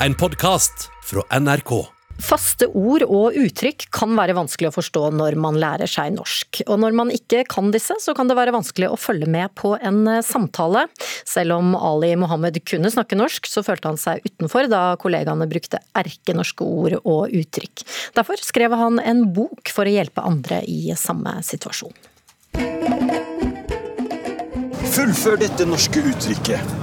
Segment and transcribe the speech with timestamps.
[0.00, 1.70] en podkast fra NRK.
[2.16, 6.62] Faste ord og uttrykk kan være vanskelig å forstå når man lærer seg norsk.
[6.64, 9.74] Og når man ikke kan disse, så kan det være vanskelig å følge med på
[9.76, 10.86] en eh, samtale.
[11.28, 15.82] Selv om Ali Mohammed kunne snakke norsk, så følte han seg utenfor da kollegaene brukte
[15.96, 17.84] erkenorske ord og uttrykk.
[18.16, 21.92] Derfor skrev han en bok for å hjelpe andre i samme situasjon.
[24.96, 26.76] Fullfør dette norske uttrykket.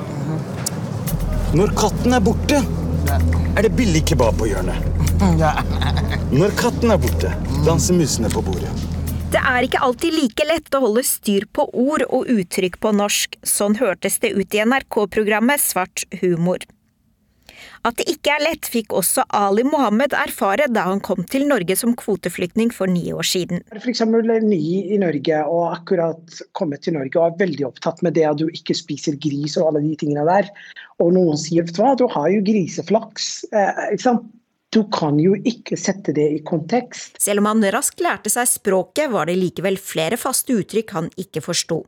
[1.58, 2.62] Når katten er borte,
[3.12, 4.80] er det billig kebab på hjørnet.
[6.40, 7.32] Når katten er borte,
[7.68, 8.72] danser musene på bordet.
[9.34, 13.40] Det er ikke alltid like lett å holde styr på ord og uttrykk på norsk.
[13.42, 16.62] Sånn hørtes det ut i NRK-programmet Svart humor.
[17.88, 21.76] At det ikke er lett, fikk også Ali Mohammed erfare da han kom til Norge
[21.80, 23.64] som kvoteflyktning for ni år siden.
[23.76, 24.04] F.eks.
[24.44, 24.62] ny
[24.94, 28.48] i Norge og akkurat kommet til Norge og er veldig opptatt med det at du
[28.50, 30.52] ikke spiser gris og alle de tingene der.
[31.04, 33.34] Og noen sier vet du hva, du har jo griseflaks.
[33.52, 34.32] Eh, ikke sant?
[34.74, 37.20] Du kan jo ikke sette det i kontekst.
[37.22, 41.44] Selv om han raskt lærte seg språket, var det likevel flere faste uttrykk han ikke
[41.46, 41.84] forsto.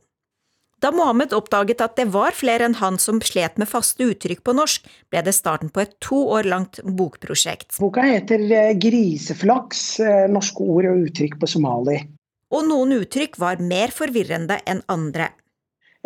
[0.84, 4.52] Da Mohammed oppdaget at det var flere enn han som slet med faste uttrykk på
[4.58, 7.78] norsk, ble det starten på et to år langt bokprosjekt.
[7.80, 12.02] Boka heter eh, 'Griseflaks eh, norske ord og uttrykk på somali'.
[12.52, 15.32] Og noen uttrykk var mer forvirrende enn andre.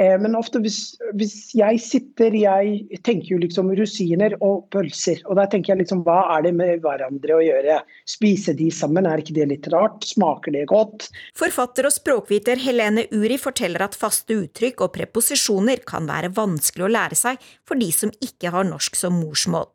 [0.00, 0.78] Eh, men ofte hvis,
[1.18, 5.20] hvis, jeg sitter Jeg tenker jo liksom rosiner og pølser.
[5.28, 7.80] Og da tenker jeg liksom hva er det med hverandre å gjøre?
[8.08, 10.06] Spise de sammen, er ikke det litt rart?
[10.08, 11.10] Smaker det godt?
[11.36, 16.94] Forfatter og språkviter Helene Uri forteller at faste uttrykk og preposisjoner kan være vanskelig å
[16.94, 19.68] lære seg for de som ikke har norsk som morsmål.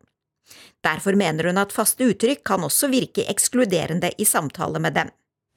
[0.86, 5.14] Derfor mener hun at faste uttrykk kan også virke ekskluderende i samtale med dem.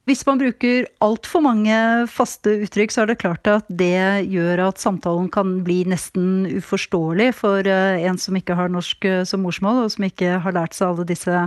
[0.07, 1.75] Hvis man bruker altfor mange
[2.09, 7.27] faste uttrykk, så er det klart at det gjør at samtalen kan bli nesten uforståelig
[7.37, 10.73] for eh, en som ikke har norsk eh, som morsmål, og som ikke har lært
[10.77, 11.43] seg alle disse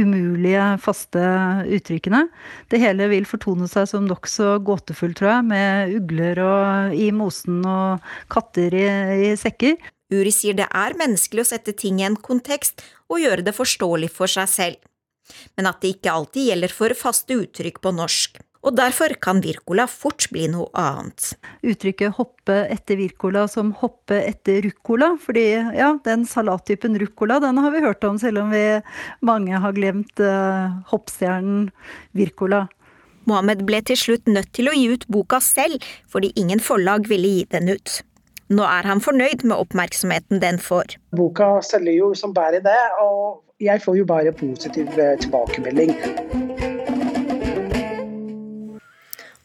[0.00, 1.22] umulige faste
[1.78, 2.24] uttrykkene.
[2.72, 7.60] Det hele vil fortone seg som nokså gåtefullt, tror jeg, med ugler og, i mosen
[7.62, 8.86] og katter i,
[9.28, 9.78] i sekker.
[10.12, 14.10] Uri sier det er menneskelig å sette ting i en kontekst og gjøre det forståelig
[14.16, 14.88] for seg selv
[15.56, 18.40] men at det ikke alltid gjelder for faste uttrykk på norsk.
[18.62, 21.32] Og derfor kan virkola fort bli noe annet.
[21.66, 27.72] Uttrykket 'hoppe etter virkola' som 'hoppe etter ruccola', fordi ja, den salattypen ruccola den har
[27.72, 28.80] vi hørt om, selv om vi
[29.20, 31.72] mange har glemt uh, hoppstjernen
[32.14, 32.68] virkola.
[33.26, 37.26] Mohammed ble til slutt nødt til å gi ut boka selv, fordi ingen forlag ville
[37.26, 38.02] gi den ut.
[38.52, 40.98] Nå er han fornøyd med oppmerksomheten den får.
[41.16, 45.92] Boka selger jo som bare det, og jeg får jo bare positiv eh, tilbakemelding.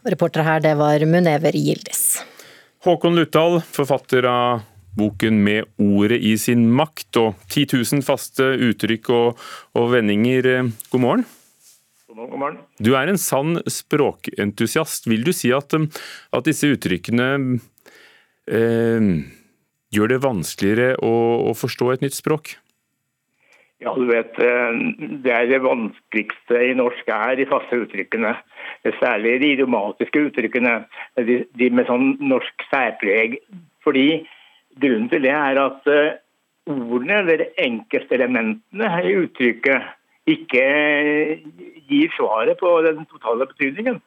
[0.08, 2.24] Reporter her, det var Munever Gildis.
[2.86, 4.66] Håkon Luttal, forfatter av
[4.98, 9.42] boken 'Med ordet i sin makt' og 10 000 faste uttrykk og,
[9.78, 10.48] og vendinger.
[10.48, 11.26] Eh, god morgen.
[12.08, 12.62] God morgen.
[12.82, 15.06] Du er en sann språkentusiast.
[15.06, 15.86] Vil du si at, eh,
[16.34, 17.60] at disse uttrykkene
[18.50, 19.12] eh,
[19.94, 21.14] gjør det vanskeligere å,
[21.52, 22.58] å forstå et nytt språk?
[23.84, 24.80] Ja, du vet, eh,
[25.24, 28.34] Det er det vanskeligste i norsk er de faste uttrykkene.
[28.98, 30.86] Særlig de romantiske uttrykkene,
[31.18, 33.38] de, de, med sånn norsk særpreg.
[33.86, 34.26] Fordi
[34.82, 36.18] Grunnen til det er at eh,
[36.70, 39.94] ordene, eller enkeltelementene i uttrykket,
[40.28, 40.66] ikke
[41.88, 44.02] gir svaret på den totale betydningen.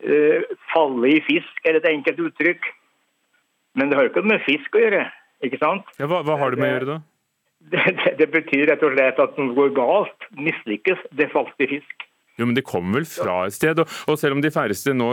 [0.00, 2.70] Eh, falle i fisk er et enkelt uttrykk,
[3.76, 5.04] men det har ikke noe med fisk å gjøre.
[5.44, 5.86] ikke sant?
[6.00, 6.98] Ja, hva, hva har det med å gjøre da?
[7.70, 11.68] Det, det, det, betyr rett og slett at noe går galt, mislykkes, det falt i
[11.70, 12.06] fisk.
[12.40, 13.78] Jo, men Det kommer vel fra et sted.
[13.82, 15.08] Og, og selv om de færreste nå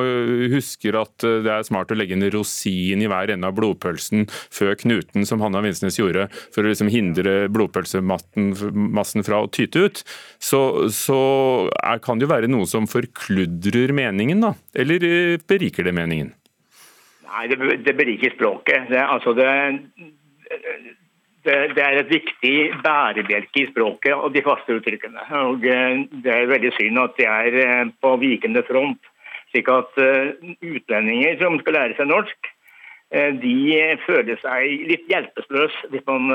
[0.53, 4.27] husker at eh, det er smart å legge en rosin i hver ende av blodpølsen
[4.31, 10.03] før knuten, som Hanna Vinsnes gjorde, for å liksom hindre blodpølsemassen fra å tyte ut,
[10.39, 10.61] så,
[10.93, 11.19] så
[11.83, 14.55] er, kan det jo være noe som forkludrer meningen, da?
[14.77, 16.31] Eller eh, beriker det meningen?
[17.27, 18.87] Nei, det, det beriker språket.
[18.89, 19.49] Det, altså det,
[21.47, 25.23] det er et viktig bærebjelke i språket og de faste uttrykkene.
[25.43, 28.99] Og eh, Det er veldig synd at de er eh, på vikende front.
[29.51, 32.53] Slik at eh, utlendinger som skal lære seg norsk,
[33.07, 33.53] de
[34.03, 36.25] føler seg litt hjelpeløse hvis man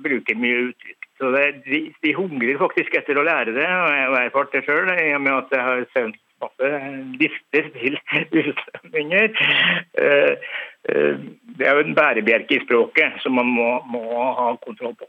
[0.00, 1.08] bruker mye uttrykk.
[1.20, 4.62] Så det, de, de, hungrer faktisk etter å lære det, og jeg har erfart det
[4.64, 6.70] sjøl i og med at jeg har sendt masse
[7.20, 8.00] lister til
[8.40, 9.36] utlendinger.
[10.88, 11.18] Eh,
[11.58, 14.02] det er jo en bærebjelke i språket som man må, må,
[14.38, 15.08] ha kontroll på.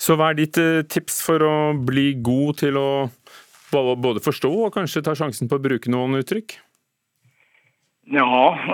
[0.00, 2.90] Så hva er ditt eh, tips for å bli god til å
[3.72, 6.58] både forstå og kanskje ta sjansen på å bruke noen uttrykk?
[8.12, 8.28] Ja,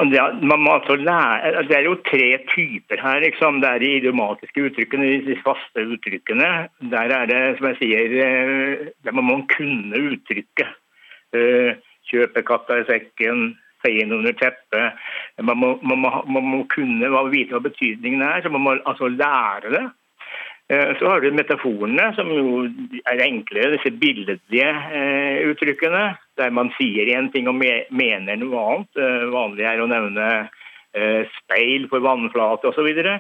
[0.08, 3.20] det er, man må altså lære, det er jo tre typer her.
[3.24, 3.60] Liksom.
[3.62, 6.50] Det er de idiomatiske uttrykkene, de faste uttrykkene.
[6.92, 10.76] Der er det, som jeg sier, eh, der må man kunne uttrykket.
[12.08, 13.50] Kjøpe katta i sekken,
[13.84, 14.98] feie inn under teppet.
[15.42, 19.10] Man må, man, må, man må, kunne vite hva betydningen er, så man må altså
[19.12, 19.84] lære det.
[20.68, 22.66] Eh, så har du metaforene, som jo
[23.08, 24.68] er enklere, disse billedlige
[25.48, 26.02] uttrykkene
[26.38, 29.00] der man sier én ting og mener noe annet.
[29.00, 30.28] Eh, vanlig er å nevne
[30.92, 32.84] eh, speil for vannflate osv.
[32.84, 33.12] Og,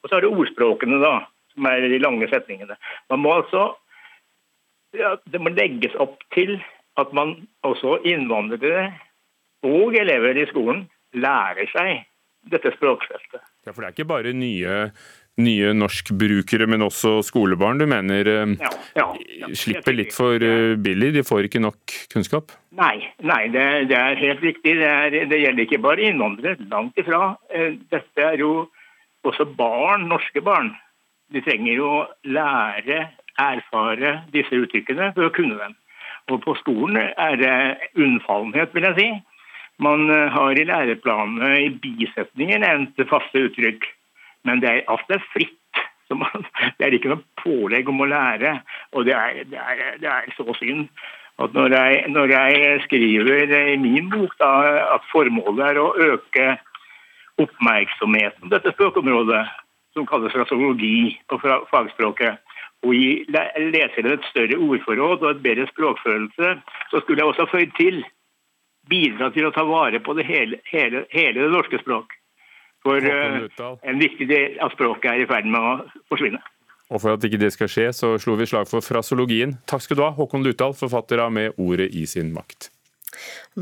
[0.00, 2.78] og så har du ordspråkene, da, som er de lange setningene.
[3.12, 3.72] Man må altså
[4.94, 6.56] ja, Det må legges opp til
[7.02, 7.34] at man
[7.66, 8.92] også innvandrere
[9.64, 10.84] og elever i skolen
[11.16, 12.04] lærer seg
[12.52, 13.40] dette språkfeltet.
[13.64, 14.88] Ja, For det er ikke bare nye
[15.42, 19.06] nye norskbrukere, men også skolebarn du mener eh, ja, ja,
[19.40, 19.48] ja.
[19.58, 21.10] slipper litt for eh, billig?
[21.16, 22.54] De får ikke nok kunnskap?
[22.78, 24.76] Nei, nei det, det er helt riktig.
[24.78, 26.68] Det, er, det, gjelder ikke bare innvandrere.
[26.70, 27.34] Langt ifra.
[27.50, 28.68] Eh, dette er jo
[29.26, 30.70] også barn, norske barn.
[31.34, 31.90] De trenger jo
[32.30, 33.08] lære,
[33.40, 35.78] erfare disse uttrykkene for å kunne dem.
[36.30, 37.56] Og på skolen er det
[38.00, 39.08] unnfallenhet, vil jeg si.
[39.82, 43.88] Man har i læreplanene i bisetninger nevnt faste uttrykk.
[44.44, 45.58] Men det er, alt er fritt.
[46.20, 46.44] Man,
[46.78, 48.58] det er ikke noe pålegg om å lære.
[48.94, 50.86] Og det er, det er, det er så synd
[51.42, 54.52] at når jeg, når jeg, skriver i min bok da,
[54.94, 56.52] at formålet er å øke
[57.42, 59.42] oppmerksomheten om dette språkområdet,
[59.94, 61.40] som kalles rasologi på
[61.70, 62.38] fagspråket,
[62.84, 66.50] og gi leserne et større ordforråd og et bedre språkfølelse,
[66.90, 68.02] så skulle jeg også føyd til
[68.90, 72.12] bidra til å ta vare på det hele, hele, hele det norske språk.
[72.84, 73.46] For uh,
[73.82, 76.42] en viktig del av språket er i ferd med å forsvinne.
[76.92, 79.56] Og For at ikke det skal skje, så slo vi slag for frasologien.
[79.70, 82.68] Takk skal du ha, Håkon Lutdal, forfatter av Med ordet i sin makt.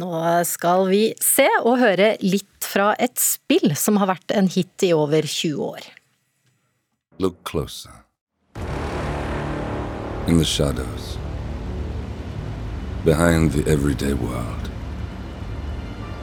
[0.01, 0.11] Nå
[0.49, 4.93] skal vi se og høre litt fra et spill som har vært en hit i
[4.97, 5.91] over 20 år.
[7.21, 7.93] Look closer.
[10.27, 11.19] In the shadows.
[13.05, 14.62] Behind the everyday world.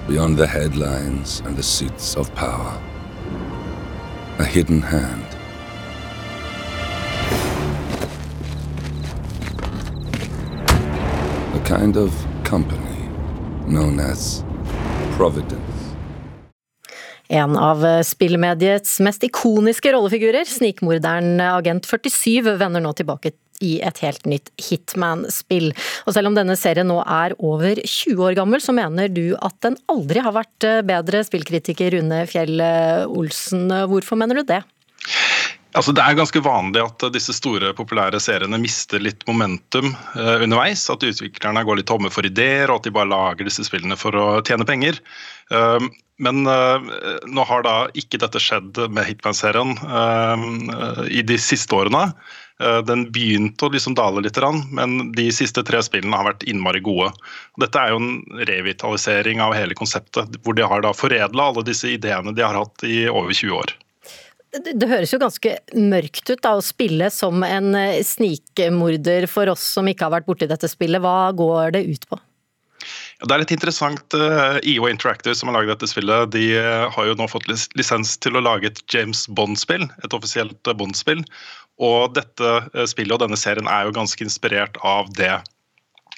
[0.10, 2.80] Beyond the headlines and the seats of power.
[4.40, 5.26] a hidden hand.
[11.54, 12.14] A kind of
[12.44, 13.10] company
[13.68, 14.44] known as
[15.18, 15.96] Providence.
[17.28, 24.26] En av spillmediets mest ikoniske rollefigurer, snikmorderen Agent 47, vender nå tilbake i et helt
[24.30, 25.72] nytt Hitman-spill.
[26.08, 29.56] Og selv om denne serien nå er over 20 år gammel, så mener du at
[29.66, 33.68] den aldri har vært eh, bedre, spillkritiker Rune Fjell eh, Olsen.
[33.92, 34.64] Hvorfor mener du det?
[35.78, 40.88] Altså, det er ganske vanlig at disse store, populære seriene mister litt momentum eh, underveis.
[40.90, 44.18] At utviklerne går litt tomme for ideer, og at de bare lager disse spillene for
[44.18, 44.98] å tjene penger.
[45.54, 45.82] Uh,
[46.22, 46.84] men uh,
[47.30, 49.72] nå har da ikke dette skjedd med Hitman-serien
[51.08, 52.10] i de siste årene.
[52.60, 54.40] Eh, den begynte å liksom dale litt,
[54.76, 57.14] men de siste tre spillene har vært innmari gode.
[57.62, 61.88] Dette er jo en revitalisering av hele konseptet, hvor de har da foredla alle disse
[61.88, 63.76] ideene de har hatt i over 20 år.
[64.50, 69.64] Det høres jo ganske mørkt ut da, å spille som en eh, snikmorder for oss
[69.78, 71.00] som ikke har vært borti dette spillet.
[71.00, 72.20] Hva går det ut på?
[73.20, 74.18] Ja, det er litt interessant.
[74.66, 76.44] IO eh, Interactive som har laget dette spillet, de
[76.92, 77.48] har jo nå fått
[77.78, 79.86] lisens til å lage et James Bond-spill.
[80.04, 81.24] Et offisielt Bond-spill.
[81.80, 85.32] Og dette eh, spillet og denne serien er jo ganske inspirert av det.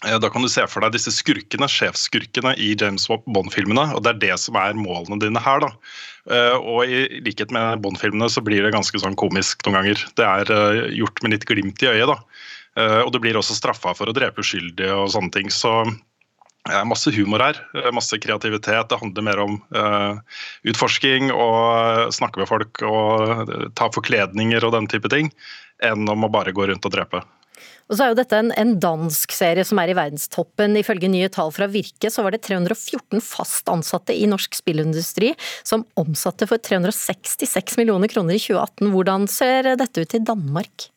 [0.08, 3.92] Eh, da kan du se for deg disse skurkene, sjefsskurkene i James Bond-filmene.
[3.96, 5.62] og Det er det som er målene dine her.
[5.62, 5.72] da.
[6.34, 10.06] Eh, og I likhet med Bond-filmene så blir det ganske sånn komisk noen ganger.
[10.18, 12.10] Det er gjort med litt glimt i øyet.
[12.10, 12.20] da.
[13.04, 15.50] Og du blir også straffa for å drepe uskyldige og sånne ting.
[15.52, 15.84] Så
[16.70, 17.58] er masse humor her,
[17.96, 18.90] masse kreativitet.
[18.90, 20.22] Det handler mer om uh,
[20.68, 25.32] utforsking og snakke med folk og ta forkledninger og den type ting,
[25.82, 27.24] enn om å bare gå rundt og drepe.
[27.92, 30.78] Og så er jo dette en, en, dansk serie som er i verdenstoppen.
[30.80, 35.34] Ifølge nye tall fra Virke så var det 314 fast ansatte i norsk spillindustri
[35.68, 38.94] som omsatte for 366 millioner kroner i 2018.
[38.96, 40.88] Hvordan ser dette ut i Danmark?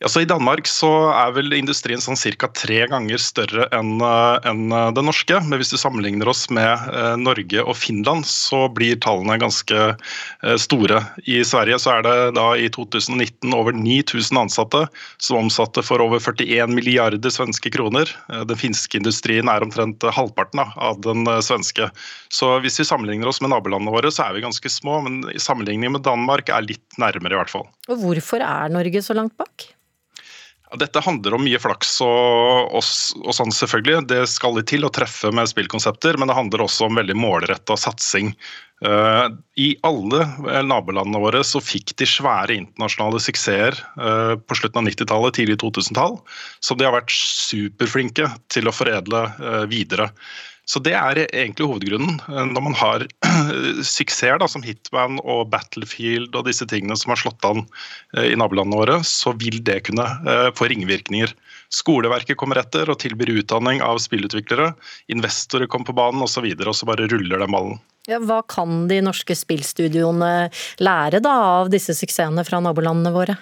[0.00, 2.48] Ja, så I Danmark så er vel industrien sånn ca.
[2.56, 5.36] tre ganger større enn eh, en eh, den norske.
[5.44, 9.90] Men hvis du sammenligner oss med eh, Norge og Finland, så blir tallene ganske
[10.62, 11.02] store.
[11.28, 14.86] I Sverige så er det da i 2019 over 9000 ansatte
[15.20, 18.08] som omsatte for over 41 milliarder svenske kroner.
[18.48, 21.90] Den finske industrien er omtrent halvparten av den svenske.
[22.32, 25.02] Så hvis vi sammenligner oss med nabolandene våre, så er vi ganske små.
[25.04, 27.68] Men i sammenligning med Danmark er litt nærmere, i hvert fall.
[27.90, 29.68] Og hvorfor er Norge så langt bak?
[30.78, 32.88] Dette handler om mye flaks og, og,
[33.24, 34.04] og, sånn selvfølgelig.
[34.10, 37.74] Det skal litt til å treffe med spillkonsepter, men det handler også om veldig målretta
[37.80, 38.30] satsing.
[38.86, 39.26] Uh,
[39.60, 40.22] I alle
[40.64, 46.16] nabolandene våre så fikk de svære internasjonale suksesser uh, på slutten av 90-tallet, tidlig 2000-tall,
[46.64, 50.08] som de har vært superflinke til å foredle uh, videre.
[50.70, 52.20] Så Det er egentlig hovedgrunnen.
[52.30, 53.06] Eh, når man har
[53.96, 57.64] suksesser som Hitman og Battlefield og disse tingene som har slått an
[58.14, 61.34] eh, i nabolandene våre, så vil det kunne eh, få ringvirkninger.
[61.74, 64.72] Skoleverket kommer etter og tilbyr utdanning av spillutviklere.
[65.10, 66.46] Investorer kommer på banen osv.
[66.46, 67.78] Og, så og så bare ruller den ballen.
[68.08, 70.48] Ja, hva kan de norske spillstudioene
[70.82, 73.36] lære da av disse suksessene fra nabolandene våre?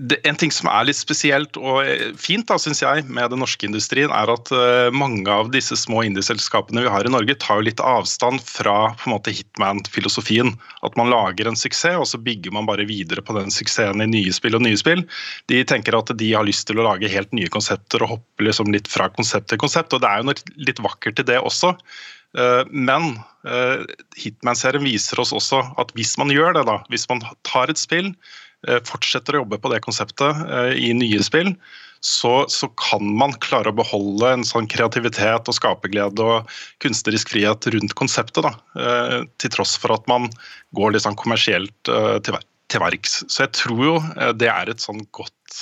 [0.00, 3.66] En ting som er litt spesielt og eh, fint da, synes jeg, med den norske
[3.68, 7.66] industrien, er at uh, mange av disse små indieselskapene vi har i Norge, tar jo
[7.66, 10.54] litt avstand fra på en måte hitman-filosofien.
[10.86, 14.08] At man lager en suksess, og så bygger man bare videre på den suksessen i
[14.08, 15.04] nye spill og nye spill.
[15.52, 18.72] De tenker at de har lyst til å lage helt nye konsepter og hoppe liksom
[18.72, 19.92] litt fra konsept til konsept.
[19.92, 21.74] og Det er jo litt vakkert i det også.
[22.38, 23.18] Uh, men
[24.16, 28.12] Hitman-serien viser oss også at hvis man gjør det, da, hvis man tar et spill
[28.12, 28.51] Eh,
[28.86, 31.52] fortsetter å jobbe på det konseptet eh, i nye spill,
[32.02, 37.68] så, så, kan man klare å beholde en sånn kreativitet og skaperglede og kunstnerisk frihet
[37.74, 38.42] rundt konseptet.
[38.42, 40.26] Da, eh, til tross for at man
[40.78, 42.40] går litt sånn kommersielt til,
[42.80, 43.20] verks.
[43.28, 43.94] Så jeg tror jo
[44.40, 45.60] det er et sånn godt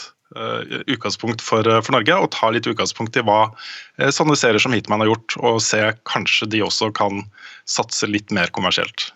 [0.86, 3.48] utgangspunkt for, for, Norge, å ta litt utgangspunkt i hva
[4.14, 7.24] sånne serier som Hitman har gjort, og se kanskje de også kan
[7.66, 9.10] satse litt mer kommersielt.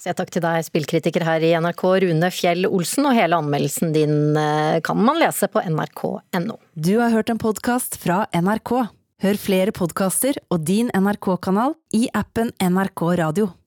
[0.00, 4.32] Så takk til deg, spillkritiker her i NRK, Rune Fjell Olsen, og hele anmeldelsen din
[4.38, 6.56] eh, kan man lese på nrk.no.
[6.72, 8.72] Du har hørt en podkast fra NRK.
[9.20, 13.50] Hør flere podkaster og din NRK-kanal i appen NRK Radio.